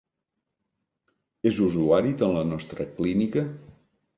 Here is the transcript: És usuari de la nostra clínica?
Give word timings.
És 1.51 1.61
usuari 1.67 2.17
de 2.23 2.33
la 2.37 2.41
nostra 2.55 2.89
clínica? 2.97 3.45